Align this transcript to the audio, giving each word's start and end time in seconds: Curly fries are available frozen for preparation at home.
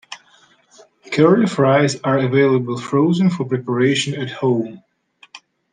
Curly 1.11 1.45
fries 1.45 2.01
are 2.01 2.17
available 2.17 2.79
frozen 2.81 3.29
for 3.29 3.45
preparation 3.45 4.19
at 4.19 4.31
home. 4.31 4.81